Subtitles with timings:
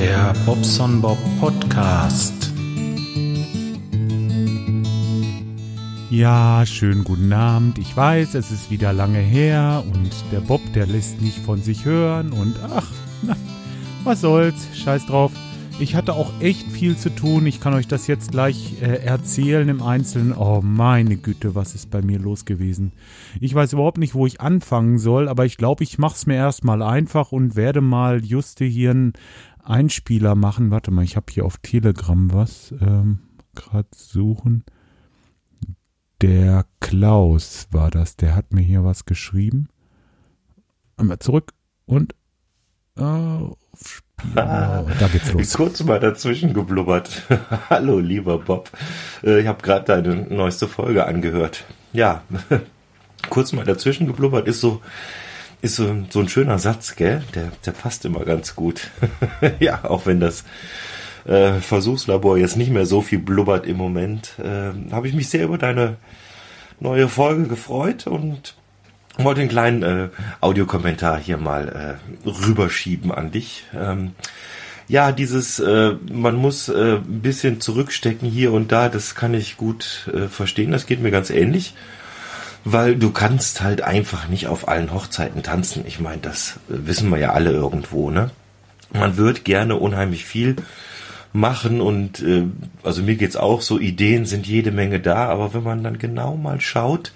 [0.00, 2.52] Der Bobson Bob Podcast.
[6.08, 7.78] Ja, schönen guten Abend.
[7.78, 11.84] Ich weiß, es ist wieder lange her und der Bob, der lässt nicht von sich
[11.84, 12.88] hören und ach,
[13.22, 13.36] na,
[14.04, 15.32] was soll's, scheiß drauf.
[15.80, 17.46] Ich hatte auch echt viel zu tun.
[17.46, 20.32] Ich kann euch das jetzt gleich äh, erzählen im Einzelnen.
[20.32, 22.90] Oh, meine Güte, was ist bei mir los gewesen?
[23.40, 26.34] Ich weiß überhaupt nicht, wo ich anfangen soll, aber ich glaube, ich mache es mir
[26.34, 29.12] erstmal einfach und werde mal juste hier einen
[29.68, 30.70] Einspieler machen.
[30.70, 33.20] Warte mal, ich habe hier auf Telegram was ähm,
[33.54, 34.64] gerade suchen.
[36.20, 39.68] Der Klaus war das, der hat mir hier was geschrieben.
[40.96, 41.52] Einmal zurück
[41.86, 42.14] und
[42.96, 43.02] äh,
[44.34, 45.54] Ah, da geht's los.
[45.54, 47.22] Kurz mal dazwischen geblubbert.
[47.70, 48.70] Hallo, lieber Bob.
[49.22, 51.64] Äh, ich habe gerade deine neueste Folge angehört.
[51.92, 52.22] Ja,
[53.30, 54.82] kurz mal dazwischen geblubbert ist so
[55.60, 57.22] ist so, so ein schöner Satz, gell?
[57.34, 58.90] Der, der passt immer ganz gut.
[59.60, 60.44] ja, auch wenn das
[61.24, 65.44] äh, Versuchslabor jetzt nicht mehr so viel blubbert im Moment, äh, habe ich mich sehr
[65.44, 65.96] über deine
[66.80, 68.54] neue Folge gefreut und
[69.16, 70.08] wollte einen kleinen äh,
[70.40, 73.64] Audiokommentar hier mal äh, rüberschieben an dich.
[73.74, 74.12] Ähm,
[74.86, 79.56] ja, dieses, äh, man muss äh, ein bisschen zurückstecken hier und da, das kann ich
[79.56, 80.70] gut äh, verstehen.
[80.70, 81.74] Das geht mir ganz ähnlich,
[82.72, 85.84] weil du kannst halt einfach nicht auf allen Hochzeiten tanzen.
[85.86, 88.30] Ich meine, das äh, wissen wir ja alle irgendwo, ne?
[88.92, 90.56] Man wird gerne unheimlich viel
[91.32, 92.44] machen und äh,
[92.82, 96.36] also mir geht's auch so, Ideen sind jede Menge da, aber wenn man dann genau
[96.36, 97.12] mal schaut,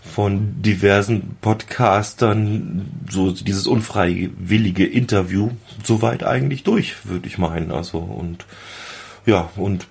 [0.02, 5.52] von diversen Podcastern, so dieses unfreiwillige Interview,
[5.84, 7.72] soweit eigentlich durch, würde ich meinen.
[7.72, 8.46] Also und
[9.28, 9.88] ja, und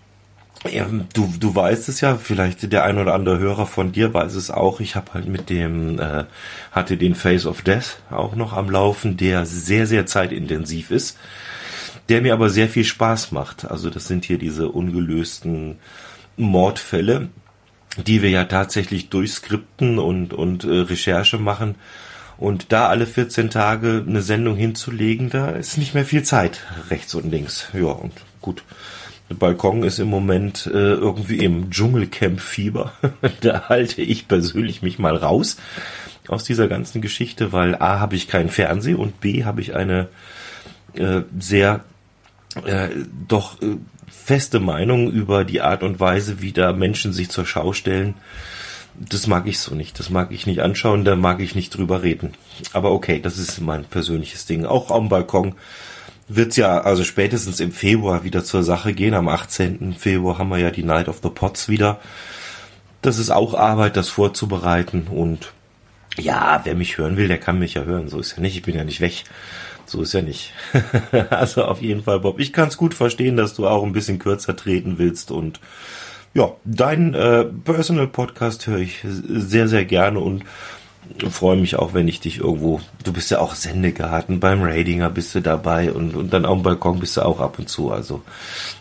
[1.12, 4.50] du, du weißt es ja, vielleicht der ein oder andere Hörer von dir weiß es
[4.50, 4.80] auch.
[4.80, 6.24] Ich habe halt mit dem, äh,
[6.72, 11.18] hatte den Face of Death auch noch am Laufen, der sehr, sehr zeitintensiv ist,
[12.08, 13.70] der mir aber sehr viel Spaß macht.
[13.70, 15.78] Also das sind hier diese ungelösten
[16.36, 17.28] Mordfälle,
[18.06, 21.76] die wir ja tatsächlich durchskripten und, und äh, Recherche machen.
[22.38, 27.14] Und da alle 14 Tage eine Sendung hinzulegen, da ist nicht mehr viel Zeit rechts
[27.14, 27.68] und links.
[27.72, 28.12] Ja, und
[28.42, 28.62] gut.
[29.28, 32.92] Der Balkon ist im Moment äh, irgendwie im Dschungelcamp-Fieber.
[33.40, 35.56] da halte ich persönlich mich mal raus
[36.28, 40.08] aus dieser ganzen Geschichte, weil A habe ich keinen Fernseher und B habe ich eine
[40.94, 41.84] äh, sehr
[42.64, 42.88] äh,
[43.28, 43.76] doch äh,
[44.08, 48.14] feste Meinung über die Art und Weise, wie da Menschen sich zur Schau stellen.
[48.94, 49.98] Das mag ich so nicht.
[49.98, 52.32] Das mag ich nicht anschauen, da mag ich nicht drüber reden.
[52.72, 54.64] Aber okay, das ist mein persönliches Ding.
[54.64, 55.54] Auch am Balkon
[56.28, 59.14] wird's ja also spätestens im Februar wieder zur Sache gehen.
[59.14, 59.94] Am 18.
[59.94, 62.00] Februar haben wir ja die Night of the Pots wieder.
[63.02, 65.52] Das ist auch Arbeit, das vorzubereiten und
[66.18, 68.08] ja, wer mich hören will, der kann mich ja hören.
[68.08, 68.56] So ist ja nicht.
[68.56, 69.24] Ich bin ja nicht weg.
[69.84, 70.52] So ist ja nicht.
[71.30, 72.40] also auf jeden Fall, Bob.
[72.40, 75.60] Ich kann es gut verstehen, dass du auch ein bisschen kürzer treten willst und
[76.34, 80.44] ja, dein äh, Personal Podcast höre ich sehr, sehr gerne und
[81.30, 85.34] freue mich auch, wenn ich dich irgendwo, du bist ja auch Sendegarten, beim Radinger bist
[85.34, 87.90] du dabei und, und dann auf dem Balkon bist du auch ab und zu.
[87.90, 88.22] Also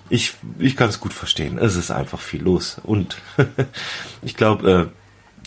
[0.10, 1.58] ich, ich kann es gut verstehen.
[1.58, 2.78] Es ist einfach viel los.
[2.84, 3.18] Und
[4.22, 4.92] ich glaube,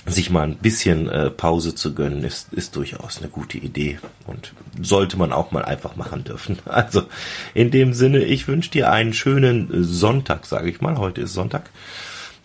[0.06, 3.98] äh, sich mal ein bisschen äh, Pause zu gönnen, ist, ist durchaus eine gute Idee
[4.26, 6.58] und sollte man auch mal einfach machen dürfen.
[6.68, 7.02] Also
[7.54, 10.96] in dem Sinne, ich wünsche dir einen schönen Sonntag, sage ich mal.
[10.96, 11.70] Heute ist Sonntag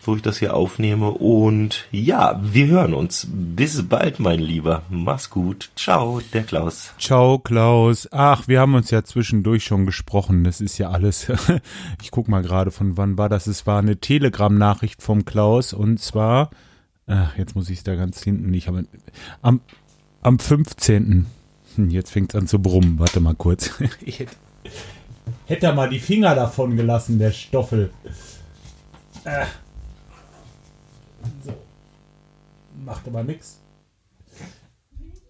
[0.06, 1.10] wo ich das hier aufnehme.
[1.10, 3.26] Und ja, wir hören uns.
[3.30, 4.82] Bis bald, mein Lieber.
[4.88, 5.70] Mach's gut.
[5.76, 6.92] Ciao, der Klaus.
[6.98, 8.08] Ciao, Klaus.
[8.12, 10.44] Ach, wir haben uns ja zwischendurch schon gesprochen.
[10.44, 11.30] Das ist ja alles.
[12.02, 13.46] ich guck mal gerade, von wann war das?
[13.46, 16.50] Es war eine Telegram-Nachricht vom Klaus und zwar,
[17.06, 18.84] ach, jetzt muss ich es da ganz hinten nicht, aber
[19.42, 19.60] am,
[20.22, 21.26] am 15.
[21.76, 22.98] Hm, jetzt fängt es an zu brummen.
[22.98, 23.78] Warte mal kurz.
[24.04, 24.36] hätte,
[25.46, 27.90] hätte er mal die Finger davon gelassen, der Stoffel.
[29.24, 29.46] Äh.
[31.44, 31.54] So.
[32.84, 33.60] Macht aber nichts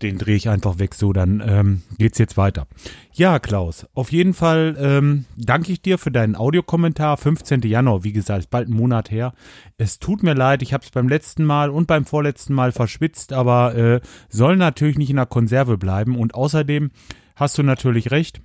[0.05, 2.67] den drehe ich einfach weg, so dann ähm, geht's jetzt weiter.
[3.13, 7.17] Ja, Klaus, auf jeden Fall ähm, danke ich dir für deinen Audiokommentar.
[7.17, 7.63] 15.
[7.63, 9.33] Januar, wie gesagt, ist bald ein Monat her.
[9.79, 13.33] Es tut mir leid, ich habe es beim letzten Mal und beim vorletzten Mal verschwitzt,
[13.33, 16.17] aber äh, soll natürlich nicht in der Konserve bleiben.
[16.17, 16.91] Und außerdem
[17.35, 18.43] hast du natürlich recht.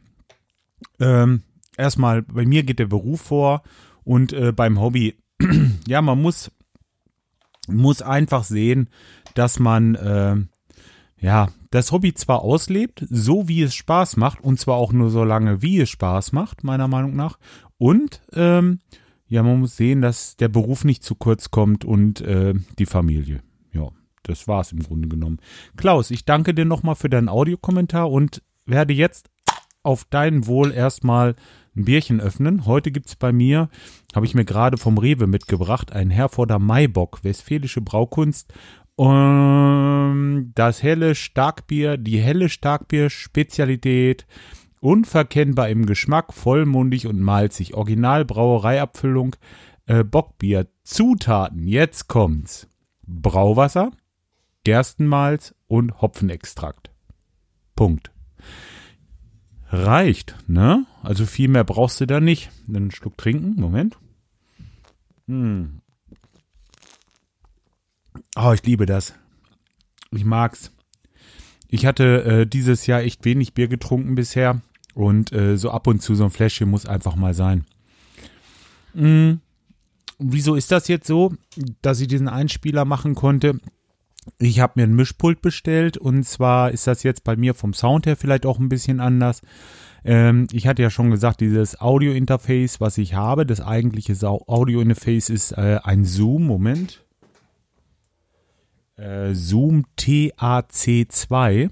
[1.00, 1.44] Ähm,
[1.78, 3.64] erstmal, bei mir geht der Beruf vor
[4.04, 5.16] und äh, beim Hobby,
[5.88, 6.52] ja, man muss,
[7.70, 8.90] muss einfach sehen,
[9.36, 10.36] dass man äh,
[11.20, 15.24] ja, das Hobby zwar auslebt, so wie es Spaß macht, und zwar auch nur so
[15.24, 17.38] lange, wie es Spaß macht, meiner Meinung nach.
[17.78, 18.80] Und ähm,
[19.28, 23.42] ja, man muss sehen, dass der Beruf nicht zu kurz kommt und äh, die Familie.
[23.74, 23.90] Ja,
[24.24, 25.38] das war's im Grunde genommen.
[25.78, 29.30] Klaus, ich danke dir nochmal für deinen Audiokommentar und werde jetzt
[29.84, 31.36] auf dein Wohl erstmal
[31.80, 32.66] ein Bierchen öffnen.
[32.66, 33.70] Heute gibt's bei mir,
[34.14, 38.54] habe ich mir gerade vom Rewe mitgebracht, ein Herforder Maibock, westfälische Braukunst
[38.96, 44.28] und das helle Starkbier, die helle Starkbier-Spezialität,
[44.82, 49.38] unverkennbar im Geschmack, vollmundig und malzig, Original Brauereiabfüllung,
[49.86, 52.68] äh, Bockbier, Zutaten, jetzt kommt's.
[53.08, 53.92] Brauwasser,
[54.66, 56.92] Gerstenmalz und Hopfenextrakt.
[57.76, 58.12] Punkt.
[59.72, 60.86] Reicht, ne?
[61.04, 62.50] Also viel mehr brauchst du da nicht.
[62.68, 63.98] Einen Schluck trinken, Moment.
[65.28, 65.82] Hm.
[68.36, 69.14] Oh, ich liebe das.
[70.12, 70.72] Ich mag's.
[71.68, 74.62] Ich hatte äh, dieses Jahr echt wenig Bier getrunken bisher
[74.96, 77.66] und äh, so ab und zu so ein Fläschchen muss einfach mal sein.
[78.94, 79.40] Hm.
[80.18, 81.34] Wieso ist das jetzt so,
[81.82, 83.60] dass ich diesen Einspieler machen konnte?
[84.38, 88.06] Ich habe mir ein Mischpult bestellt und zwar ist das jetzt bei mir vom Sound
[88.06, 89.42] her vielleicht auch ein bisschen anders.
[90.04, 95.52] Ähm, ich hatte ja schon gesagt, dieses Audio-Interface, was ich habe, das eigentliche Audio-Interface ist
[95.54, 96.46] äh, ein Zoom.
[96.46, 97.04] Moment
[99.00, 101.72] äh, Zoom TAC2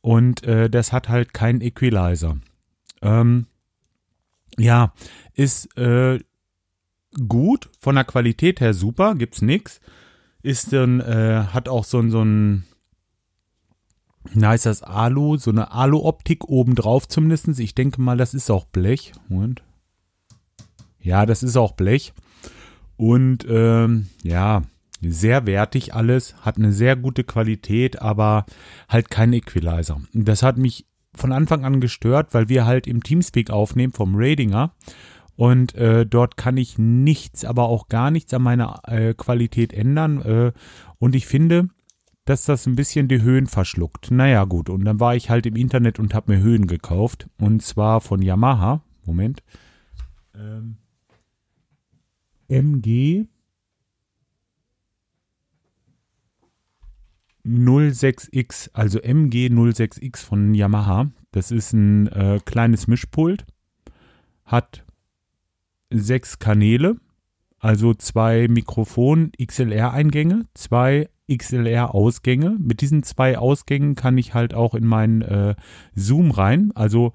[0.00, 2.38] und äh, das hat halt keinen Equalizer.
[3.02, 3.46] Ähm,
[4.58, 4.92] ja,
[5.34, 6.20] ist äh,
[7.26, 9.80] gut, von der Qualität her super, gibt's nix.
[10.46, 12.62] Ist dann, äh, hat auch so, so ein,
[14.32, 17.58] na ist das Alu, so eine Alu-Optik obendrauf zumindest.
[17.58, 19.10] Ich denke mal, das ist auch Blech.
[19.28, 19.64] Moment.
[21.00, 22.12] Ja, das ist auch Blech.
[22.96, 24.62] Und ähm, ja,
[25.02, 28.46] sehr wertig alles, hat eine sehr gute Qualität, aber
[28.88, 30.00] halt kein Equalizer.
[30.12, 34.70] Das hat mich von Anfang an gestört, weil wir halt im Teamspeak aufnehmen vom Radinger
[35.36, 40.20] und äh, dort kann ich nichts, aber auch gar nichts an meiner äh, Qualität ändern
[40.22, 40.52] äh,
[40.98, 41.68] und ich finde,
[42.24, 44.10] dass das ein bisschen die Höhen verschluckt.
[44.10, 47.62] Naja gut, und dann war ich halt im Internet und habe mir Höhen gekauft und
[47.62, 48.82] zwar von Yamaha.
[49.04, 49.42] Moment.
[50.34, 50.76] Ähm,
[52.48, 53.26] MG
[57.46, 61.10] 06X, also MG06X von Yamaha.
[61.30, 63.46] Das ist ein äh, kleines Mischpult,
[64.44, 64.85] hat
[65.90, 66.96] sechs Kanäle,
[67.58, 72.56] also zwei Mikrofon XLR-Eingänge, zwei XLR-Ausgänge.
[72.58, 75.54] Mit diesen zwei Ausgängen kann ich halt auch in meinen äh,
[75.94, 76.72] Zoom rein.
[76.74, 77.12] Also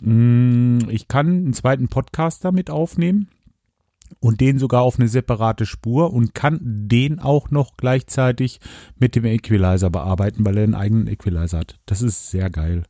[0.00, 3.28] mh, mm, ich kann einen zweiten Podcast damit aufnehmen
[4.18, 8.60] und den sogar auf eine separate Spur und kann den auch noch gleichzeitig
[8.98, 11.78] mit dem Equalizer bearbeiten, weil er einen eigenen Equalizer hat.
[11.86, 12.84] Das ist sehr geil.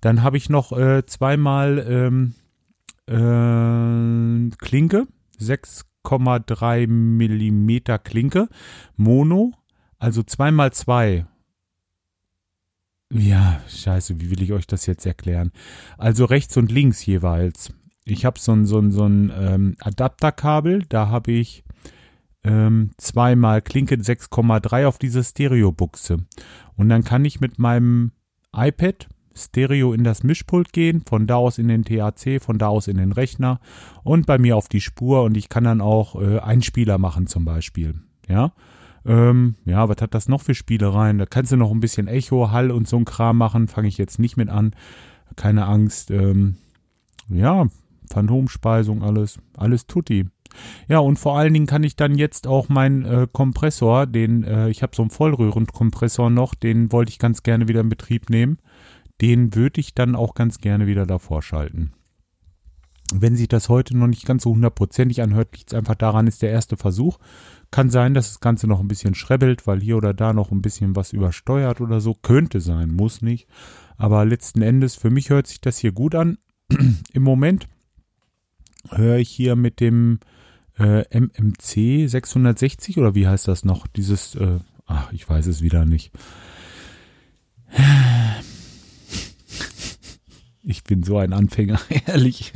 [0.00, 2.34] Dann habe ich noch äh, zweimal ähm,
[3.10, 5.06] äh, Klinke,
[5.40, 8.48] 6,3 Millimeter Klinke,
[8.96, 9.52] Mono,
[9.98, 11.26] also zweimal zwei.
[13.12, 15.50] Ja, scheiße, wie will ich euch das jetzt erklären?
[15.98, 17.74] Also rechts und links jeweils
[18.10, 21.64] ich habe so ein, so ein, so ein ähm, Adapterkabel, da habe ich
[22.42, 26.18] ähm, zweimal Klinke 6,3 auf diese Stereo-Buchse.
[26.76, 28.12] Und dann kann ich mit meinem
[28.54, 29.08] iPad
[29.46, 32.96] Stereo in das Mischpult gehen, von da aus in den TAC, von da aus in
[32.96, 33.60] den Rechner
[34.02, 37.44] und bei mir auf die Spur und ich kann dann auch äh, Einspieler machen zum
[37.44, 37.94] Beispiel.
[38.28, 38.52] Ja,
[39.04, 41.18] ähm, ja, was hat das noch für Spielereien?
[41.18, 43.98] Da kannst du noch ein bisschen Echo, Hall und so ein Kram machen, fange ich
[43.98, 44.74] jetzt nicht mit an.
[45.36, 46.10] Keine Angst.
[46.10, 46.56] Ähm,
[47.28, 47.66] ja,
[48.10, 50.26] Phantomspeisung, alles, alles tutti.
[50.88, 54.68] Ja, und vor allen Dingen kann ich dann jetzt auch meinen äh, Kompressor, den, äh,
[54.68, 58.58] ich habe so einen Vollröhrenkompressor noch, den wollte ich ganz gerne wieder in Betrieb nehmen.
[59.20, 61.92] Den würde ich dann auch ganz gerne wieder davor schalten.
[63.12, 66.42] Wenn sich das heute noch nicht ganz so hundertprozentig anhört, liegt es einfach daran, ist
[66.42, 67.18] der erste Versuch.
[67.70, 70.62] Kann sein, dass das Ganze noch ein bisschen schrebbelt, weil hier oder da noch ein
[70.62, 72.14] bisschen was übersteuert oder so.
[72.14, 73.48] Könnte sein, muss nicht.
[73.96, 76.38] Aber letzten Endes, für mich hört sich das hier gut an.
[77.12, 77.68] Im Moment
[78.90, 80.20] höre ich hier mit dem
[80.78, 83.86] äh, MMC 660 oder wie heißt das noch?
[83.88, 86.12] Dieses, äh, ach, ich weiß es wieder nicht.
[90.62, 92.52] Ich bin so ein Anfänger, ehrlich.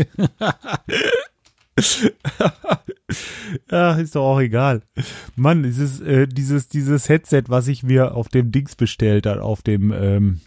[3.71, 4.83] ja, ist doch auch egal.
[5.37, 9.39] Mann, es ist äh, dieses, dieses Headset, was ich mir auf dem Dings bestellt hat,
[9.39, 10.41] auf dem, ähm,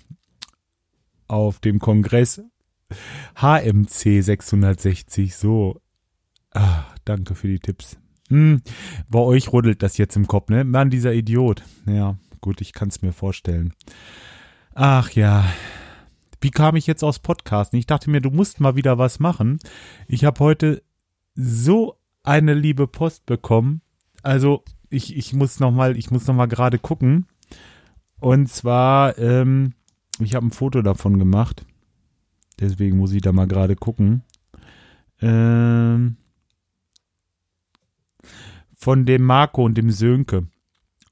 [1.28, 2.42] auf dem Kongress.
[3.36, 5.82] HMC 660, so.
[6.54, 7.98] Ah, danke für die Tipps.
[8.30, 8.62] Hm,
[9.10, 10.64] bei euch ruddelt das jetzt im Kopf, ne?
[10.64, 11.64] Mann, dieser Idiot.
[11.86, 13.74] Ja, gut, ich kann es mir vorstellen.
[14.74, 15.46] Ach ja,
[16.41, 17.79] wie kam ich jetzt aus Podcasten?
[17.79, 19.60] Ich dachte mir, du musst mal wieder was machen.
[20.08, 20.84] Ich habe heute
[21.36, 23.82] so eine liebe Post bekommen.
[24.24, 27.27] Also ich, ich muss noch mal, ich muss noch mal gerade gucken.
[28.20, 29.74] Und zwar, ähm,
[30.20, 31.65] ich habe ein Foto davon gemacht.
[32.60, 34.24] Deswegen muss ich da mal gerade gucken.
[35.22, 36.17] Ähm,
[38.75, 40.48] von dem Marco und dem Sönke.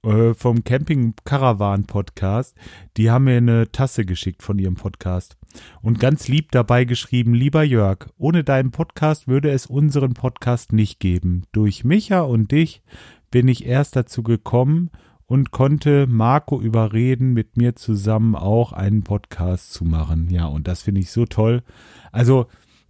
[0.05, 2.55] Äh, vom Camping Caravan Podcast.
[2.95, 5.35] Die haben mir eine Tasse geschickt von ihrem Podcast.
[5.81, 10.99] Und ganz lieb dabei geschrieben, lieber Jörg, ohne deinen Podcast würde es unseren Podcast nicht
[10.99, 11.45] geben.
[11.53, 12.83] Durch Micha und dich
[13.31, 14.91] bin ich erst dazu gekommen
[15.25, 20.29] und konnte Marco überreden, mit mir zusammen auch einen Podcast zu machen.
[20.29, 21.63] Ja, und das finde ich so toll.
[22.11, 22.45] Also,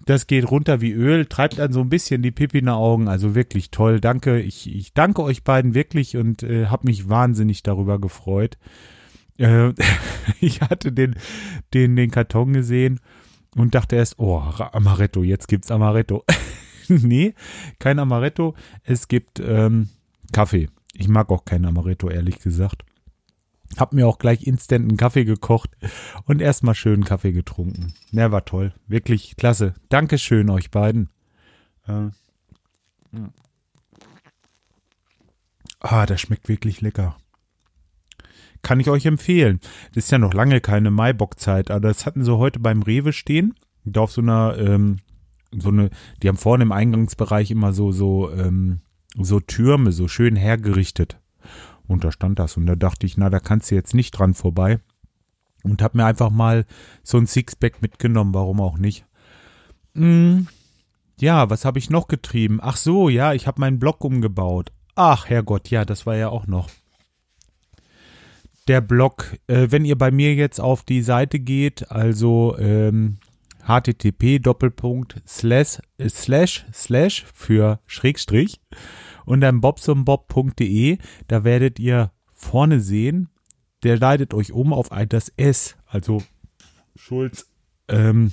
[0.06, 3.08] das geht runter wie Öl, treibt dann so ein bisschen die Pipi in Augen.
[3.08, 4.00] Also wirklich toll.
[4.00, 4.40] Danke.
[4.40, 8.58] Ich, ich danke euch beiden wirklich und äh, habe mich wahnsinnig darüber gefreut.
[9.38, 9.74] Äh,
[10.40, 11.16] ich hatte den,
[11.74, 13.00] den, den Karton gesehen
[13.56, 16.24] und dachte erst, oh, Amaretto, jetzt gibt's Amaretto.
[16.88, 17.34] nee,
[17.80, 18.54] kein Amaretto.
[18.84, 19.90] Es gibt ähm,
[20.32, 20.70] Kaffee.
[20.94, 22.84] Ich mag auch kein Amaretto, ehrlich gesagt.
[23.78, 25.72] Hab mir auch gleich instant einen Kaffee gekocht
[26.26, 27.94] und erstmal schön Kaffee getrunken.
[28.12, 28.74] Der war toll.
[28.88, 29.74] Wirklich klasse.
[29.90, 31.10] Dankeschön euch beiden.
[31.88, 32.10] Äh,
[33.12, 33.34] ja.
[35.80, 37.18] Ah, das schmeckt wirklich lecker.
[38.62, 39.60] Kann ich euch empfehlen.
[39.94, 43.54] Das ist ja noch lange keine Maibockzeit, aber das hatten sie heute beim Rewe stehen.
[43.84, 44.98] Da auf so einer, ähm,
[45.56, 45.92] so eine,
[46.24, 48.80] die haben vorne im Eingangsbereich immer so, so, ähm,
[49.16, 51.20] so Türme, so schön hergerichtet.
[51.88, 52.58] Und da stand das.
[52.58, 54.80] Und da dachte ich, na, da kannst du jetzt nicht dran vorbei.
[55.63, 56.65] Und hab mir einfach mal
[57.04, 59.06] so ein Sixpack mitgenommen, warum auch nicht.
[59.96, 60.48] Hm,
[61.20, 62.60] ja, was habe ich noch getrieben?
[62.62, 64.72] Ach so, ja, ich habe meinen Blog umgebaut.
[64.96, 66.70] Ach, Herrgott, ja, das war ja auch noch.
[68.68, 73.18] Der Blog, äh, wenn ihr bei mir jetzt auf die Seite geht, also ähm,
[73.68, 78.62] http Doppelpunkt slash slash slash für Schrägstrich
[79.26, 83.30] und dann bobsonbob.de, da werdet ihr vorne sehen,
[83.84, 86.22] der leitet euch um auf das S, also
[86.96, 87.50] Schulz,
[87.88, 88.32] ähm,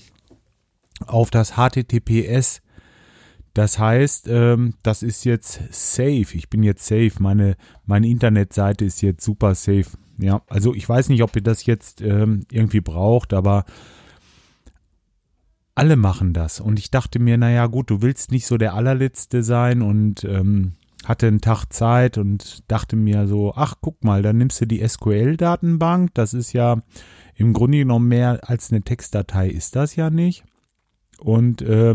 [1.07, 2.62] auf das HTTPS.
[3.55, 6.35] Das heißt, ähm, das ist jetzt safe.
[6.35, 7.12] Ich bin jetzt safe.
[7.19, 9.87] Meine, meine Internetseite ist jetzt super safe.
[10.19, 13.65] Ja, also ich weiß nicht, ob ihr das jetzt ähm, irgendwie braucht, aber
[15.75, 16.61] alle machen das.
[16.61, 20.75] Und ich dachte mir, naja, gut, du willst nicht so der allerletzte sein und ähm,
[21.05, 24.87] hatte einen Tag Zeit und dachte mir so, ach guck mal, dann nimmst du die
[24.87, 26.83] SQL-Datenbank, das ist ja
[27.35, 30.45] im Grunde genommen mehr als eine Textdatei ist das ja nicht.
[31.19, 31.95] Und äh,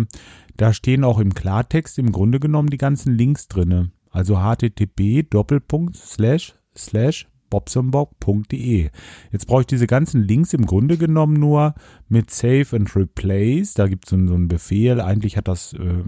[0.55, 3.91] da stehen auch im Klartext im Grunde genommen die ganzen Links drinne.
[4.09, 8.89] Also http Doppelpunkt slash slash bobsonbob.de.
[9.31, 11.75] Jetzt brauche ich diese ganzen Links im Grunde genommen nur
[12.07, 13.73] mit Save and Replace.
[13.73, 15.01] Da gibt es so, so einen Befehl.
[15.01, 16.03] Eigentlich hat das äh,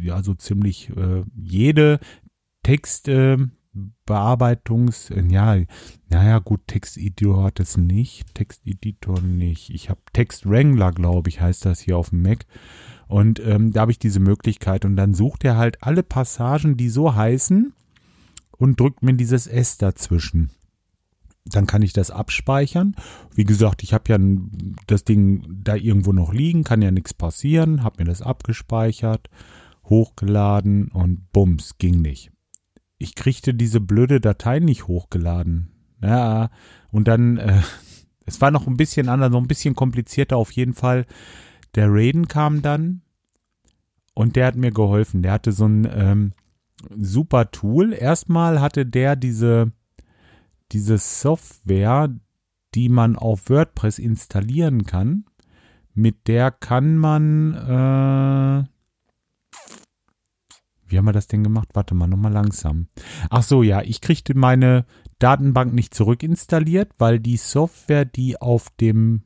[0.00, 2.00] ja so ziemlich äh, jede
[2.62, 5.58] Textbearbeitungs, äh, ja,
[6.08, 9.68] naja, gut, Texteditor hat es nicht, Texteditor nicht.
[9.70, 12.46] Ich habe Text Wrangler, glaube ich, heißt das hier auf dem Mac.
[13.08, 16.88] Und ähm, da habe ich diese Möglichkeit und dann sucht er halt alle Passagen, die
[16.88, 17.72] so heißen
[18.56, 20.50] und drückt mir dieses S dazwischen
[21.44, 22.94] dann kann ich das abspeichern.
[23.34, 24.18] Wie gesagt, ich habe ja
[24.86, 29.28] das Ding da irgendwo noch liegen, kann ja nichts passieren, habe mir das abgespeichert,
[29.84, 32.30] hochgeladen und bums, ging nicht.
[32.98, 35.70] Ich kriegte diese blöde Datei nicht hochgeladen.
[36.02, 36.50] Ja,
[36.90, 37.62] und dann, äh,
[38.26, 41.06] es war noch ein bisschen anders, noch ein bisschen komplizierter auf jeden Fall.
[41.74, 43.02] Der Raiden kam dann
[44.14, 45.22] und der hat mir geholfen.
[45.22, 46.32] Der hatte so ein ähm,
[46.98, 47.92] super Tool.
[47.92, 49.72] Erstmal hatte der diese
[50.72, 52.08] diese Software,
[52.74, 55.24] die man auf WordPress installieren kann,
[55.94, 58.64] mit der kann man, äh,
[60.86, 61.68] Wie haben wir das denn gemacht?
[61.74, 62.88] Warte mal, nochmal langsam.
[63.28, 64.86] Ach so, ja, ich kriegte meine
[65.20, 69.22] Datenbank nicht zurückinstalliert, weil die Software, die auf dem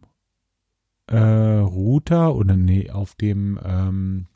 [1.07, 4.27] äh, Router oder nee, auf dem ähm,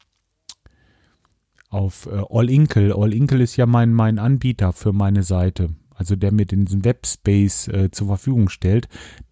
[1.70, 2.94] auf äh, All Inkle.
[2.94, 7.68] All Inkle ist ja mein, mein Anbieter für meine Seite, also der mir den Webspace
[7.68, 8.88] äh, zur Verfügung stellt.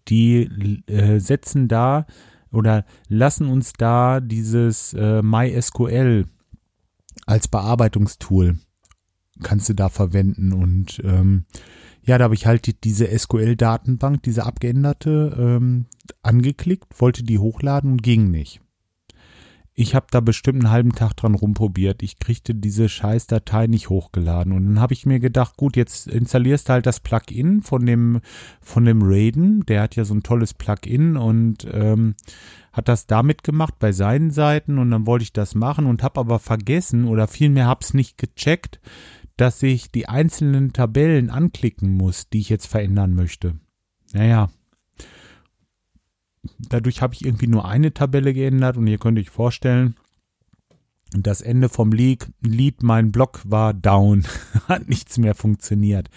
[0.09, 2.05] Die äh, setzen da
[2.51, 6.25] oder lassen uns da dieses äh, MySQL
[7.25, 8.57] als Bearbeitungstool
[9.43, 11.45] kannst du da verwenden und ähm,
[12.03, 15.85] ja, da habe ich halt die, diese SQL-Datenbank, diese abgeänderte, ähm,
[16.23, 18.61] angeklickt, wollte die hochladen und ging nicht.
[19.79, 22.01] Ich habe da bestimmt einen halben Tag dran rumprobiert.
[22.01, 24.51] Ich kriegte diese scheiß Datei nicht hochgeladen.
[24.51, 28.21] Und dann habe ich mir gedacht, gut, jetzt installierst du halt das Plugin von dem,
[28.59, 29.63] von dem Raiden.
[29.67, 32.15] Der hat ja so ein tolles Plugin und ähm,
[32.73, 34.79] hat das damit gemacht bei seinen Seiten.
[34.79, 38.17] Und dann wollte ich das machen und habe aber vergessen oder vielmehr habe es nicht
[38.17, 38.79] gecheckt,
[39.35, 43.59] dass ich die einzelnen Tabellen anklicken muss, die ich jetzt verändern möchte.
[44.11, 44.49] Naja,
[46.59, 49.95] dadurch habe ich irgendwie nur eine Tabelle geändert und ihr könnt euch vorstellen,
[51.11, 54.23] das Ende vom Lied, Lied mein Blog war down,
[54.67, 56.09] hat nichts mehr funktioniert.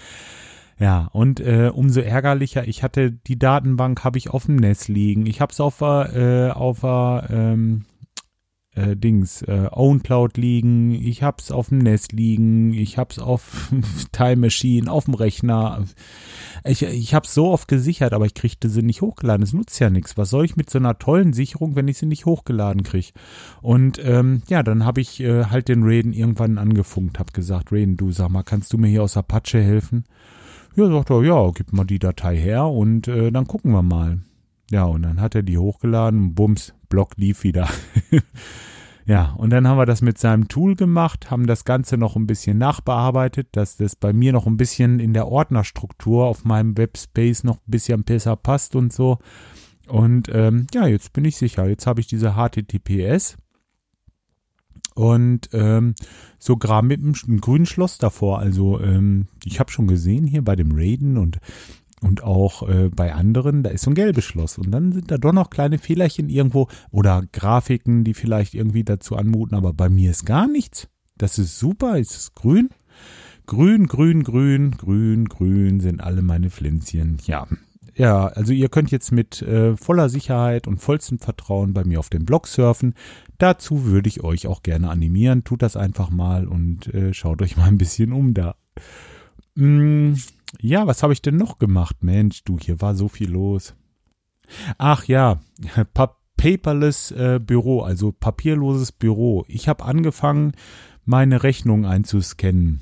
[0.79, 5.27] Ja, und äh, umso ärgerlicher, ich hatte die Datenbank, habe ich auf dem Netz liegen.
[5.27, 7.85] Ich habe es auf, äh, auf ähm,
[8.81, 13.73] äh, Dings, äh, OwnCloud liegen, ich hab's auf dem Nest liegen, ich hab's auf
[14.13, 15.85] Time Machine, auf dem Rechner.
[16.65, 19.43] Ich, ich hab's so oft gesichert, aber ich kriegte sie nicht hochgeladen.
[19.43, 20.17] Es nutzt ja nichts.
[20.17, 23.13] Was soll ich mit so einer tollen Sicherung, wenn ich sie nicht hochgeladen krieg?
[23.63, 27.97] Und ähm, ja, dann habe ich äh, halt den Raiden irgendwann angefunkt, hab gesagt, Raiden,
[27.97, 30.05] du sag mal, kannst du mir hier aus Apache helfen?
[30.77, 34.21] Ja, sagt er, ja, gib mal die Datei her und äh, dann gucken wir mal.
[34.71, 37.69] Ja, und dann hat er die hochgeladen, bums, Block lief wieder.
[39.05, 42.27] ja, und dann haben wir das mit seinem Tool gemacht, haben das Ganze noch ein
[42.27, 47.43] bisschen nachbearbeitet, dass das bei mir noch ein bisschen in der Ordnerstruktur auf meinem Webspace
[47.43, 49.19] noch ein bisschen besser passt und so.
[49.89, 51.69] Und ähm, ja, jetzt bin ich sicher.
[51.69, 53.37] Jetzt habe ich diese HTTPS
[54.95, 55.95] und ähm,
[56.39, 58.39] sogar mit einem grünen Schloss davor.
[58.39, 61.39] Also ähm, ich habe schon gesehen hier bei dem Raiden und
[62.03, 64.59] und auch äh, bei anderen, da ist so ein gelbes Schloss.
[64.59, 69.17] Und dann sind da doch noch kleine Fehlerchen irgendwo oder Grafiken, die vielleicht irgendwie dazu
[69.17, 70.89] anmuten, aber bei mir ist gar nichts.
[71.19, 72.71] Das ist super, es ist grün.
[73.47, 77.19] Grün, grün, grün, grün, grün sind alle meine Pflänzchen.
[77.27, 77.47] Ja.
[77.97, 82.09] Ja, also ihr könnt jetzt mit äh, voller Sicherheit und vollstem Vertrauen bei mir auf
[82.09, 82.95] dem Blog surfen.
[83.39, 85.45] Dazu würde ich euch auch gerne animieren.
[85.45, 88.55] Tut das einfach mal und äh, schaut euch mal ein bisschen um da.
[89.57, 90.13] Mm,
[90.59, 92.03] ja, was habe ich denn noch gemacht?
[92.03, 93.75] Mensch, du, hier war so viel los.
[94.79, 95.41] Ach ja,
[95.95, 99.45] pa paperless äh, Büro, also papierloses Büro.
[99.47, 100.53] Ich habe angefangen,
[101.05, 102.81] meine Rechnung einzuscannen.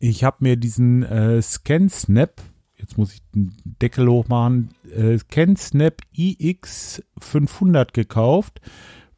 [0.00, 2.42] Ich habe mir diesen äh, ScanSnap,
[2.76, 8.60] jetzt muss ich den Deckel hochmachen, äh, ScanSnap iX500 gekauft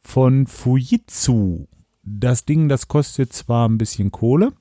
[0.01, 1.65] von Fujitsu.
[2.03, 4.53] Das Ding, das kostet zwar ein bisschen Kohle,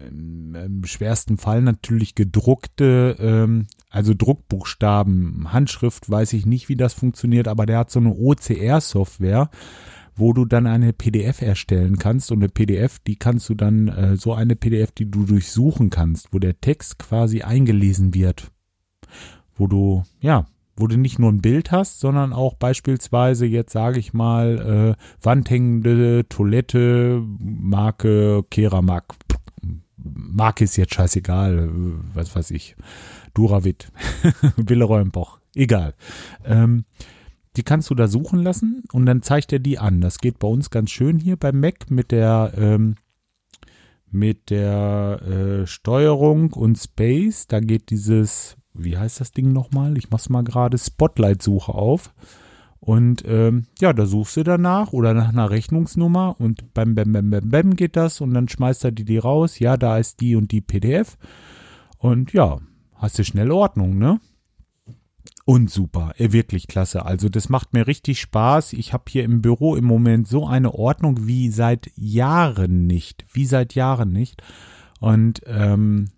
[0.08, 6.94] ähm, im schwersten Fall natürlich gedruckte, ähm, also Druckbuchstaben, Handschrift, weiß ich nicht, wie das
[6.94, 9.50] funktioniert, aber der hat so eine OCR-Software,
[10.16, 14.16] wo du dann eine PDF erstellen kannst und eine PDF, die kannst du dann, äh,
[14.16, 18.52] so eine PDF, die du durchsuchen kannst, wo der Text quasi eingelesen wird.
[19.56, 23.99] Wo du, ja, wo du nicht nur ein Bild hast, sondern auch beispielsweise jetzt sage
[23.99, 29.15] ich mal äh, wandhängende Toilette Marke Keramak.
[29.97, 31.69] Marke ist jetzt scheißegal,
[32.13, 32.75] was weiß ich.
[33.33, 33.91] Duravit,
[34.57, 35.93] Willeräumboch, egal.
[36.45, 36.86] Ähm,
[37.55, 40.01] die kannst du da suchen lassen und dann zeigt er die an.
[40.01, 42.95] Das geht bei uns ganz schön hier beim Mac mit der ähm,
[44.13, 47.47] mit der äh, Steuerung und Space.
[47.47, 49.97] Da geht dieses, wie heißt das Ding nochmal?
[49.97, 52.13] Ich mach's mal gerade Spotlight-Suche auf.
[52.79, 57.29] Und ähm, ja, da suchst du danach oder nach einer Rechnungsnummer und beim bam, bam,
[57.29, 59.59] bam, bam geht das und dann schmeißt er die, die raus.
[59.59, 61.17] Ja, da ist die und die PDF.
[61.97, 62.59] Und ja,
[62.95, 64.19] hast du schnell Ordnung, ne?
[65.45, 67.05] Und super, äh, wirklich klasse.
[67.05, 68.73] Also das macht mir richtig Spaß.
[68.73, 73.45] Ich habe hier im Büro im Moment so eine Ordnung wie seit Jahren nicht, wie
[73.45, 74.41] seit Jahren nicht.
[74.99, 76.09] Und ähm,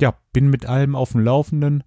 [0.00, 1.84] ja, bin mit allem auf dem Laufenden.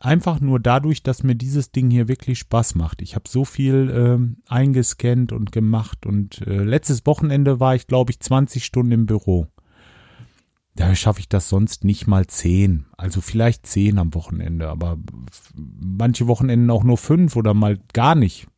[0.00, 3.02] Einfach nur dadurch, dass mir dieses Ding hier wirklich Spaß macht.
[3.02, 8.10] Ich habe so viel ähm, eingescannt und gemacht und äh, letztes Wochenende war ich, glaube
[8.10, 9.46] ich, 20 Stunden im Büro.
[10.74, 12.86] Da schaffe ich das sonst nicht mal zehn.
[12.96, 14.96] Also vielleicht zehn am Wochenende, aber
[15.54, 18.48] manche Wochenenden auch nur fünf oder mal gar nicht.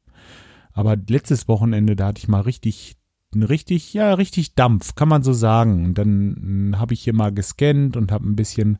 [0.72, 2.96] Aber letztes Wochenende, da hatte ich mal richtig,
[3.42, 5.84] richtig, ja, richtig Dampf, kann man so sagen.
[5.84, 8.78] Und dann hm, habe ich hier mal gescannt und habe ein bisschen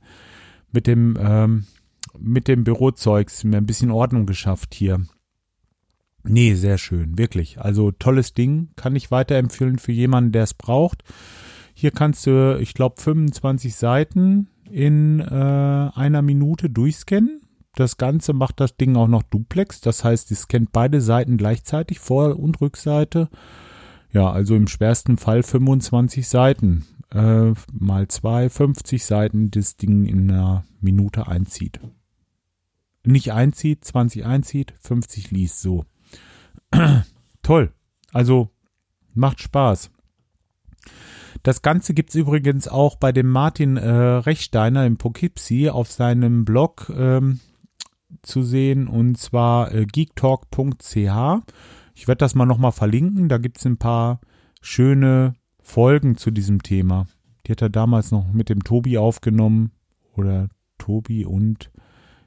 [0.73, 1.64] mit dem, ähm,
[2.19, 5.05] mit dem Bürozeugs mir ein bisschen Ordnung geschafft hier.
[6.27, 7.61] Nee, sehr schön, wirklich.
[7.61, 11.05] Also tolles Ding, kann ich weiterempfehlen für jemanden, der es braucht.
[11.75, 17.43] Hier kannst du, ich glaube, 25 Seiten in äh, einer Minute durchscannen.
[17.75, 19.81] Das Ganze macht das Ding auch noch duplex.
[19.81, 23.29] Das heißt, es scannt beide Seiten gleichzeitig, Vor- und Rückseite.
[24.14, 26.87] Ja, also im schwersten Fall 25 Seiten.
[27.12, 31.81] Äh, mal zwei, 50 Seiten das Ding in einer Minute einzieht.
[33.05, 35.85] Nicht einzieht, 20 einzieht, 50 liest, so.
[37.42, 37.72] Toll.
[38.12, 38.50] Also
[39.14, 39.90] macht Spaß.
[41.42, 46.90] Das Ganze gibt's übrigens auch bei dem Martin äh, Rechsteiner im Poughkeepsie auf seinem Blog
[46.96, 47.40] ähm,
[48.22, 51.42] zu sehen und zwar äh, geektalk.ch.
[51.94, 53.28] Ich werde das mal nochmal verlinken.
[53.28, 54.20] Da gibt's ein paar
[54.61, 57.07] schöne Folgen zu diesem Thema.
[57.46, 59.72] Die hat er damals noch mit dem Tobi aufgenommen.
[60.14, 61.70] Oder Tobi und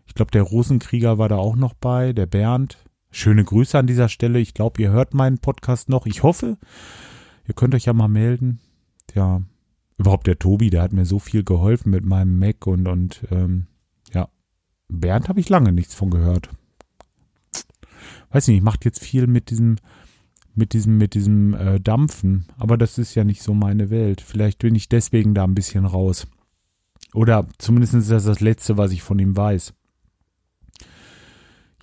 [0.06, 2.78] ich glaube, der Rosenkrieger war da auch noch bei, der Bernd.
[3.12, 4.40] Schöne Grüße an dieser Stelle.
[4.40, 6.06] Ich glaube, ihr hört meinen Podcast noch.
[6.06, 6.58] Ich hoffe,
[7.48, 8.60] ihr könnt euch ja mal melden
[9.16, 9.42] ja,
[9.98, 13.68] überhaupt der Tobi, der hat mir so viel geholfen mit meinem Mac und, und ähm,
[14.14, 14.30] ja,
[14.88, 16.50] Bernd habe ich lange nichts von gehört.
[18.32, 19.78] Weiß nicht, macht jetzt viel mit diesem,
[20.56, 24.22] mit diesem, mit diesem äh, Dampfen, aber das ist ja nicht so meine Welt.
[24.22, 26.28] Vielleicht bin ich deswegen da ein bisschen raus.
[27.14, 29.74] Oder zumindest ist das das Letzte, was ich von ihm weiß.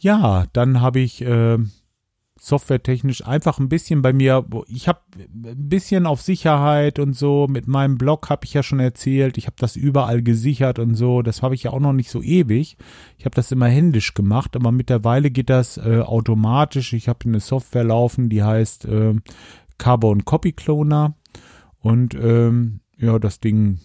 [0.01, 1.59] Ja, dann habe ich äh,
[2.45, 7.67] softwaretechnisch einfach ein bisschen bei mir, ich habe ein bisschen auf Sicherheit und so, mit
[7.67, 11.43] meinem Blog habe ich ja schon erzählt, ich habe das überall gesichert und so, das
[11.43, 12.77] habe ich ja auch noch nicht so ewig.
[13.17, 16.93] Ich habe das immer händisch gemacht, aber mittlerweile geht das äh, automatisch.
[16.93, 19.15] Ich habe eine Software laufen, die heißt äh,
[19.79, 21.17] Carbon Copy Cloner
[21.79, 23.79] und ähm, ja, das Ding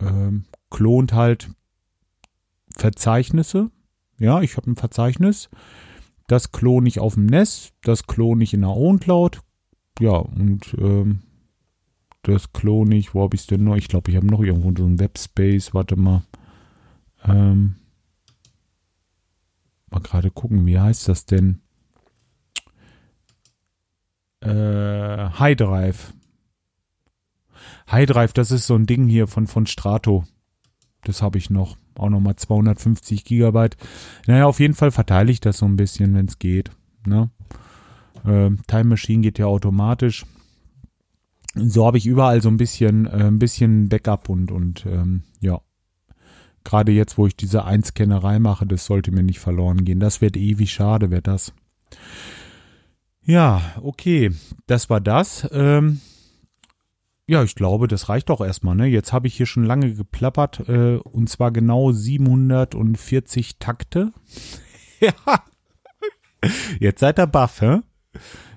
[0.00, 1.48] ähm, klont halt
[2.76, 3.70] Verzeichnisse.
[4.18, 5.48] Ja, ich habe ein Verzeichnis
[6.28, 9.40] das klone ich auf dem NES, das klone ich in der OwnCloud.
[9.98, 11.22] Ja, und ähm,
[12.22, 13.76] das klone ich, wo habe ich es denn noch?
[13.76, 16.22] Ich glaube, ich habe noch irgendwo so einen Webspace, warte mal.
[17.24, 17.76] Ähm,
[19.90, 21.60] mal gerade gucken, wie heißt das denn?
[24.40, 26.12] Äh, High Drive.
[27.90, 30.24] High Drive, das ist so ein Ding hier von, von Strato.
[31.04, 33.76] Das habe ich noch auch nochmal 250 Gigabyte.
[34.26, 36.70] Naja, auf jeden Fall verteile ich das so ein bisschen, wenn es geht.
[37.06, 37.30] Ne?
[38.24, 40.24] Äh, Time Machine geht ja automatisch.
[41.54, 45.60] So habe ich überall so ein bisschen, äh, ein bisschen Backup und, und ähm, ja.
[46.64, 50.00] Gerade jetzt, wo ich diese Einscannerei mache, das sollte mir nicht verloren gehen.
[50.00, 51.52] Das wird ewig schade, wäre das.
[53.22, 54.32] Ja, okay,
[54.66, 55.48] das war das.
[55.52, 56.00] Ähm,
[57.28, 58.74] ja, ich glaube, das reicht doch erstmal.
[58.74, 58.86] Ne?
[58.86, 64.14] Jetzt habe ich hier schon lange geplappert äh, und zwar genau 740 Takte.
[65.00, 65.12] ja.
[66.80, 67.80] Jetzt seid ihr baff, hä?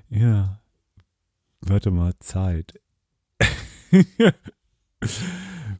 [0.09, 0.61] Ja.
[1.59, 2.79] Warte mal, Zeit.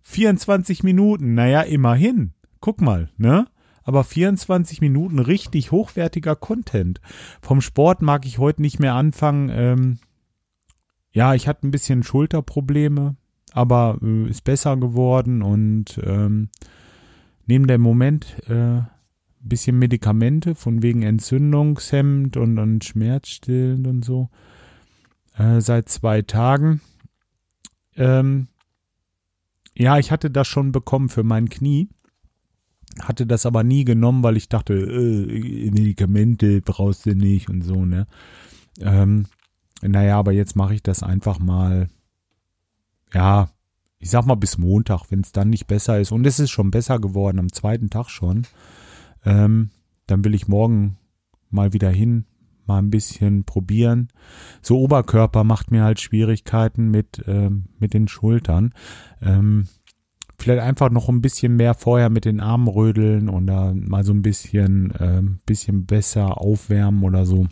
[0.01, 2.34] 24 Minuten, naja, immerhin.
[2.60, 3.47] Guck mal, ne?
[3.84, 6.99] Aber 24 Minuten richtig hochwertiger Content.
[7.41, 9.49] Vom Sport mag ich heute nicht mehr anfangen.
[9.49, 9.99] Ähm,
[11.12, 13.15] ja, ich hatte ein bisschen Schulterprobleme,
[13.54, 16.50] aber äh, ist besser geworden und ähm,
[17.45, 18.82] neben dem Moment äh,
[19.43, 24.30] bisschen Medikamente von wegen Entzündungshemd und, und schmerzstillend und so
[25.36, 26.82] äh, seit zwei Tagen.
[27.95, 28.47] Ähm,
[29.76, 31.89] ja, ich hatte das schon bekommen für mein Knie,
[33.02, 37.86] hatte das aber nie genommen, weil ich dachte, äh, Medikamente brauchst du nicht und so,
[37.86, 38.08] ne?
[38.80, 39.26] Ähm,
[39.82, 41.89] naja, aber jetzt mache ich das einfach mal,
[43.13, 43.50] ja,
[44.00, 46.12] ich sag mal bis Montag, wenn es dann nicht besser ist.
[46.12, 48.48] Und es ist schon besser geworden, am zweiten Tag schon.
[49.24, 49.70] Ähm,
[50.08, 50.98] dann will ich morgen
[51.50, 52.26] mal wieder hin,
[52.65, 54.10] mal ein bisschen probieren.
[54.62, 58.74] So Oberkörper macht mir halt Schwierigkeiten mit, ähm, mit den Schultern.
[59.22, 59.67] Ähm,
[60.39, 64.22] vielleicht einfach noch ein bisschen mehr vorher mit den Armen rödeln oder mal so ein
[64.24, 67.48] bisschen, ähm, bisschen besser aufwärmen oder so.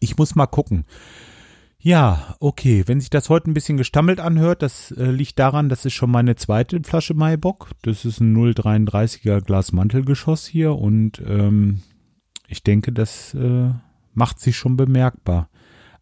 [0.00, 0.84] Ich muss mal gucken.
[1.80, 2.82] Ja, okay.
[2.86, 6.10] Wenn sich das heute ein bisschen gestammelt anhört, das äh, liegt daran, das ist schon
[6.10, 7.70] meine zweite Flasche Maibock.
[7.82, 11.82] Das ist ein 0,33er Glas Mantelgeschoss hier und ähm,
[12.48, 13.70] ich denke, das äh,
[14.12, 15.48] macht sich schon bemerkbar.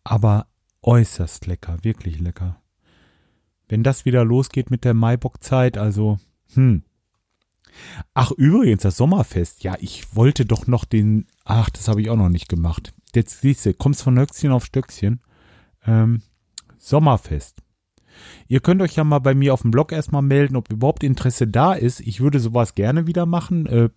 [0.03, 0.47] Aber
[0.83, 2.63] äußerst lecker, wirklich lecker.
[3.69, 6.19] Wenn das wieder losgeht mit der Maibock-Zeit, also,
[6.55, 6.85] hm.
[8.15, 9.63] Ach, übrigens, das Sommerfest.
[9.63, 11.27] Ja, ich wollte doch noch den.
[11.45, 12.95] Ach, das habe ich auch noch nicht gemacht.
[13.17, 15.21] Jetzt siehst du, kommst von Höchstchen auf Stöckchen.
[15.87, 16.21] Ähm,
[16.77, 17.63] Sommerfest.
[18.47, 21.47] Ihr könnt euch ja mal bei mir auf dem Blog erstmal melden, ob überhaupt Interesse
[21.47, 22.01] da ist.
[22.01, 23.67] Ich würde sowas gerne wieder machen.
[23.67, 23.89] Äh,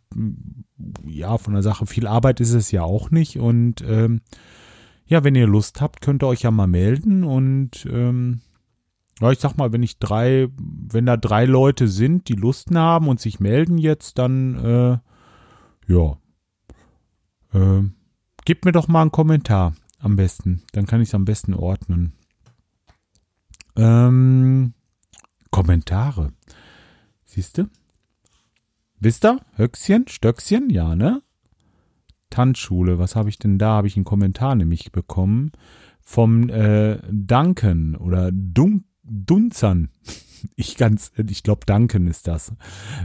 [1.05, 3.37] ja, von der Sache viel Arbeit ist es ja auch nicht.
[3.37, 4.21] Und ähm,
[5.05, 7.25] ja, wenn ihr Lust habt, könnt ihr euch ja mal melden.
[7.25, 8.39] Und ähm,
[9.19, 13.09] ja, ich sag mal, wenn ich drei, wenn da drei Leute sind, die Lust haben
[13.09, 15.01] und sich melden jetzt, dann
[15.85, 16.17] äh, ja,
[17.53, 17.83] äh,
[18.49, 20.63] gebt mir doch mal einen Kommentar am besten.
[20.71, 22.13] Dann kann ich es am besten ordnen.
[23.75, 24.73] Ähm,
[25.51, 26.33] Kommentare.
[27.25, 27.69] Siehst du?
[28.99, 29.39] Wisst ihr?
[29.53, 30.07] Höchstchen?
[30.07, 30.71] Stöckchen?
[30.71, 31.21] Ja, ne?
[32.31, 32.97] Tanzschule.
[32.97, 33.73] Was habe ich denn da?
[33.73, 35.51] Habe ich einen Kommentar nämlich bekommen
[36.01, 39.89] vom äh, Duncan oder Dun Dunzern.
[40.55, 42.53] Ich ganz, ich glaube, Duncan ist das.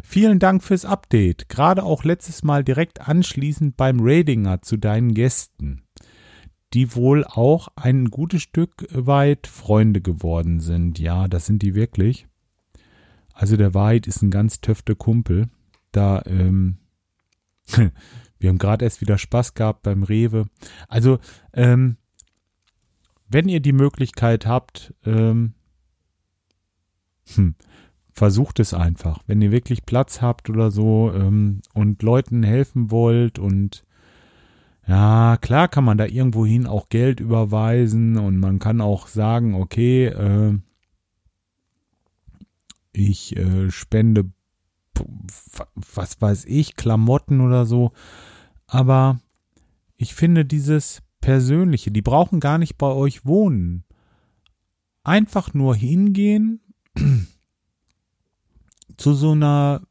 [0.03, 1.49] Vielen Dank fürs Update.
[1.49, 5.85] Gerade auch letztes Mal direkt anschließend beim Radinger zu deinen Gästen
[6.75, 10.99] die wohl auch ein gutes Stück weit Freunde geworden sind.
[10.99, 12.27] Ja, das sind die wirklich.
[13.33, 15.49] Also der Wahrheit ist ein ganz töfte Kumpel.
[15.92, 16.79] Da, ähm,
[18.38, 20.47] wir haben gerade erst wieder Spaß gehabt beim Rewe.
[20.88, 21.18] Also,
[21.53, 21.97] ähm,
[23.29, 25.55] wenn ihr die Möglichkeit habt, ähm,
[27.34, 27.54] hm,
[28.12, 29.20] versucht es einfach.
[29.26, 33.84] Wenn ihr wirklich Platz habt oder so ähm, und Leuten helfen wollt und
[34.87, 40.06] ja, klar kann man da irgendwohin auch Geld überweisen und man kann auch sagen, okay,
[40.06, 40.58] äh,
[42.92, 44.30] ich äh, spende,
[45.74, 47.92] was weiß ich, Klamotten oder so.
[48.66, 49.20] Aber
[49.96, 53.84] ich finde dieses Persönliche, die brauchen gar nicht bei euch wohnen.
[55.02, 56.60] Einfach nur hingehen.
[58.96, 59.83] Zu so einer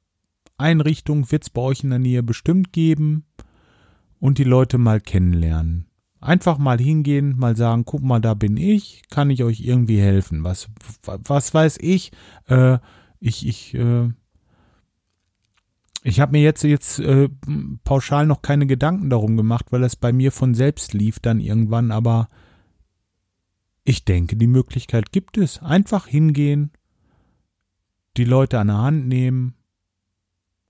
[0.58, 3.26] Einrichtung wird es bei euch in der Nähe bestimmt geben
[4.20, 5.88] und die Leute mal kennenlernen.
[6.22, 10.46] Einfach mal hingehen, mal sagen, guck mal, da bin ich, kann ich euch irgendwie helfen?
[10.46, 10.70] Was,
[11.04, 12.14] was weiß ich?
[12.48, 12.78] Äh,
[13.20, 14.10] ich, ich, äh,
[16.04, 17.28] ich habe mir jetzt jetzt äh,
[17.84, 21.92] pauschal noch keine Gedanken darum gemacht, weil das bei mir von selbst lief dann irgendwann,
[21.92, 22.30] aber
[23.84, 25.62] ich denke, die Möglichkeit gibt es.
[25.62, 26.72] Einfach hingehen,
[28.18, 29.56] die Leute an der Hand nehmen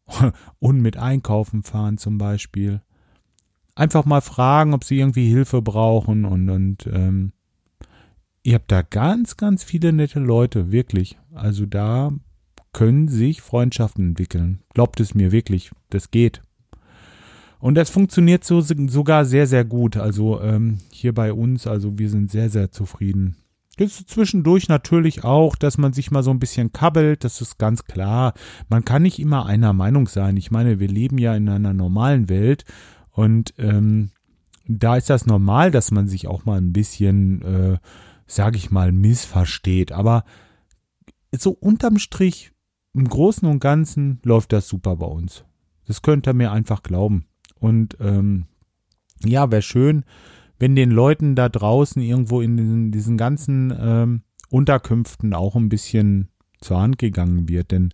[0.60, 2.82] und mit einkaufen fahren zum Beispiel
[3.76, 7.34] einfach mal fragen, ob sie irgendwie Hilfe brauchen und, und ähm,
[8.44, 11.18] ihr habt da ganz, ganz viele nette Leute, wirklich.
[11.34, 12.12] Also da
[12.72, 14.62] können sich Freundschaften entwickeln.
[14.74, 16.42] Glaubt es mir wirklich, das geht.
[17.60, 19.96] Und das funktioniert so sogar sehr, sehr gut.
[19.96, 23.38] Also ähm, hier bei uns, also wir sind sehr, sehr zufrieden.
[23.78, 27.58] Das ist zwischendurch natürlich auch, dass man sich mal so ein bisschen kabbelt, das ist
[27.58, 28.34] ganz klar.
[28.70, 30.38] Man kann nicht immer einer Meinung sein.
[30.38, 32.66] Ich meine, wir leben ja in einer normalen Welt
[33.12, 34.12] und ähm,
[34.68, 37.78] da ist das normal, dass man sich auch mal ein bisschen, äh,
[38.28, 39.92] sage ich mal, missversteht.
[39.92, 40.24] Aber
[41.32, 42.52] so unterm Strich,
[42.94, 45.44] im Großen und Ganzen läuft das super bei uns.
[45.86, 47.26] Das könnt ihr mir einfach glauben.
[47.60, 48.46] Und ähm,
[49.26, 50.06] ja, wäre schön,
[50.60, 56.30] wenn den Leuten da draußen irgendwo in diesen, diesen ganzen ähm, Unterkünften auch ein bisschen
[56.60, 57.72] zur Hand gegangen wird.
[57.72, 57.94] Denn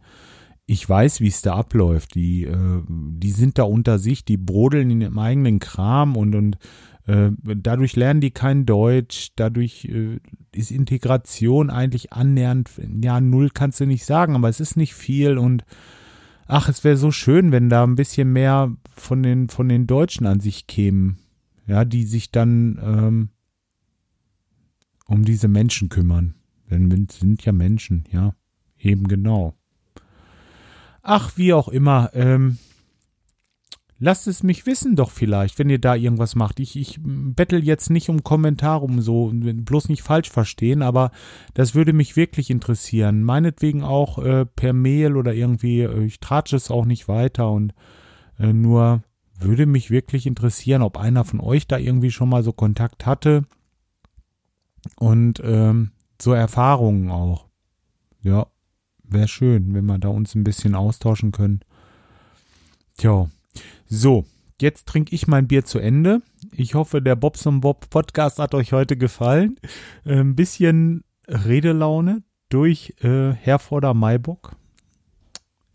[0.66, 2.16] ich weiß, wie es da abläuft.
[2.16, 6.58] Die, äh, die sind da unter sich, die brodeln in ihrem eigenen Kram und, und
[7.08, 10.20] Äh, dadurch lernen die kein Deutsch, dadurch äh,
[10.52, 12.70] ist Integration eigentlich annähernd,
[13.02, 15.64] ja, null kannst du nicht sagen, aber es ist nicht viel und
[16.46, 20.28] ach, es wäre so schön, wenn da ein bisschen mehr von den, von den Deutschen
[20.28, 21.18] an sich kämen,
[21.70, 23.30] ja, die sich dann ähm,
[25.06, 26.34] um diese Menschen kümmern.
[26.70, 28.36] Denn wir sind ja Menschen, ja,
[28.80, 29.54] eben genau.
[31.04, 32.58] Ach, wie auch immer, ähm,
[34.00, 36.60] lasst es mich wissen doch vielleicht, wenn ihr da irgendwas macht.
[36.60, 41.12] Ich, ich bettel jetzt nicht um Kommentare, um so, bloß nicht falsch verstehen, aber
[41.54, 43.24] das würde mich wirklich interessieren.
[43.24, 47.76] Meinetwegen auch äh, per Mail oder irgendwie, äh, ich tratsche es auch nicht weiter und
[48.40, 49.04] äh, nur
[49.42, 53.46] würde mich wirklich interessieren, ob einer von euch da irgendwie schon mal so Kontakt hatte
[54.98, 57.48] und ähm, so Erfahrungen auch.
[58.22, 58.48] Ja,
[59.04, 61.62] wäre schön, wenn wir da uns ein bisschen austauschen können.
[62.98, 63.30] Tja,
[63.88, 64.26] so,
[64.62, 66.22] jetzt trinke ich mein Bier zu Ende.
[66.52, 69.58] Ich hoffe, der Bobson Bob Podcast hat euch heute gefallen.
[70.06, 74.56] Äh, ein bisschen Redelaune durch äh, Herforder Maibock.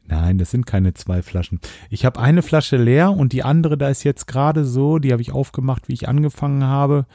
[0.07, 1.61] Nein, das sind keine zwei Flaschen.
[1.89, 5.23] Ich habe eine Flasche leer und die andere, da ist jetzt gerade so, die habe
[5.23, 7.07] ich aufgemacht, wie ich angefangen habe.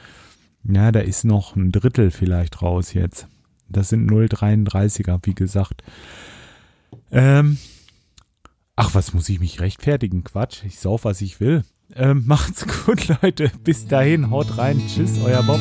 [0.64, 3.28] Ja, da ist noch ein Drittel vielleicht raus jetzt.
[3.68, 5.82] Das sind 0,33er, wie gesagt.
[7.12, 7.58] Ähm,
[8.74, 10.24] ach, was muss ich mich rechtfertigen?
[10.24, 11.62] Quatsch, ich sauf, was ich will.
[11.94, 13.50] Ähm, macht's gut, Leute.
[13.62, 14.80] Bis dahin, haut rein.
[14.88, 15.60] Tschüss, euer Bob.